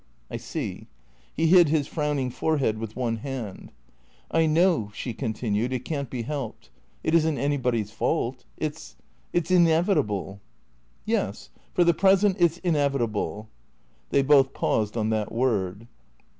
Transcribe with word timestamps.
"I 0.31 0.37
see." 0.37 0.87
He 1.31 1.45
hid 1.45 1.69
his 1.69 1.85
frowning 1.87 2.31
forehead 2.31 2.79
with 2.79 2.95
one 2.95 3.17
hand." 3.17 3.71
I 4.31 4.47
know," 4.47 4.89
she 4.95 5.13
continued," 5.13 5.71
it 5.73 5.85
can't 5.85 6.09
be 6.09 6.23
helped. 6.23 6.71
It 7.03 7.13
is 7.13 7.23
n't 7.23 7.37
any 7.37 7.57
body's 7.57 7.91
fault. 7.91 8.43
It 8.57 8.75
's— 8.75 8.95
it 9.31 9.45
's 9.45 9.51
inevitable."" 9.51 10.39
Yes. 11.15 11.51
For 11.75 11.83
the 11.83 11.93
present 11.93 12.37
it 12.39 12.53
's— 12.53 12.57
inevitable." 12.63 13.47
They 14.09 14.23
both 14.23 14.55
paused 14.55 14.97
on 14.97 15.11
that 15.11 15.31
word. 15.31 15.85